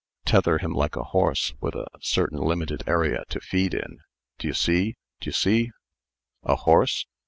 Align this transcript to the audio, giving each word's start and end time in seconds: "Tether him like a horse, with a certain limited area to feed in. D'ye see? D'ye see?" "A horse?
"Tether 0.25 0.57
him 0.57 0.73
like 0.73 0.95
a 0.95 1.03
horse, 1.03 1.53
with 1.61 1.75
a 1.75 1.85
certain 2.01 2.39
limited 2.39 2.81
area 2.87 3.23
to 3.29 3.39
feed 3.39 3.75
in. 3.75 3.99
D'ye 4.39 4.51
see? 4.53 4.95
D'ye 5.19 5.31
see?" 5.31 5.69
"A 6.41 6.55
horse? 6.55 7.05